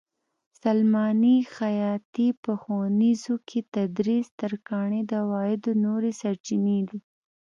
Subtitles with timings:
[0.61, 6.99] سلماني؛ خیاطي؛ په ښوونځیو کې تدریس؛ ترکاڼي د عوایدو نورې سرچینې دي.